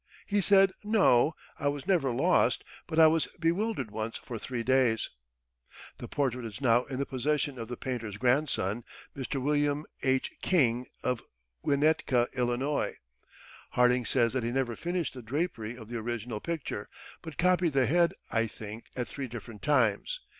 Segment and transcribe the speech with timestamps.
[0.25, 5.11] He said 'No, I was never lost, but I was bewildered once for three days.'"
[5.99, 8.83] The portrait is now in the possession of the painter's grandson,
[9.15, 9.39] Mr.
[9.39, 10.31] William H.
[10.41, 11.21] King, of
[11.63, 12.83] Winnetka, Ill.
[13.73, 16.87] Harding says that he "never finished the drapery of the original picture,
[17.21, 20.19] but copied the head, I think, at three different times."